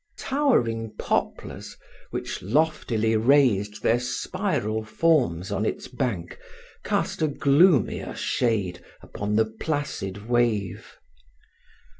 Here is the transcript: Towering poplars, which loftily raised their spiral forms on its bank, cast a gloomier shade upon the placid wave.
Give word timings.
Towering 0.17 0.95
poplars, 0.97 1.77
which 2.09 2.41
loftily 2.41 3.15
raised 3.15 3.83
their 3.83 3.99
spiral 3.99 4.83
forms 4.83 5.51
on 5.51 5.63
its 5.63 5.87
bank, 5.87 6.39
cast 6.83 7.21
a 7.21 7.27
gloomier 7.27 8.15
shade 8.15 8.83
upon 9.03 9.35
the 9.35 9.45
placid 9.45 10.27
wave. 10.27 10.97